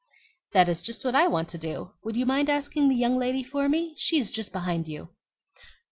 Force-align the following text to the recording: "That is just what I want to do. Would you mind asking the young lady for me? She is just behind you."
"That 0.53 0.67
is 0.67 0.81
just 0.81 1.05
what 1.05 1.13
I 1.13 1.27
want 1.27 1.47
to 1.49 1.59
do. 1.59 1.91
Would 2.03 2.15
you 2.15 2.25
mind 2.25 2.49
asking 2.49 2.89
the 2.89 2.95
young 2.95 3.19
lady 3.19 3.43
for 3.43 3.69
me? 3.69 3.93
She 3.99 4.17
is 4.17 4.31
just 4.31 4.51
behind 4.51 4.87
you." 4.87 5.09